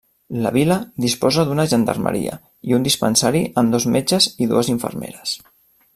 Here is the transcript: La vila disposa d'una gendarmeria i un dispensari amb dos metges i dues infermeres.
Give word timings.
La 0.43 0.51
vila 0.53 0.77
disposa 1.05 1.43
d'una 1.49 1.65
gendarmeria 1.73 2.39
i 2.71 2.77
un 2.79 2.89
dispensari 2.89 3.45
amb 3.63 3.77
dos 3.77 3.89
metges 3.97 4.31
i 4.45 4.49
dues 4.55 4.73
infermeres. 4.79 5.37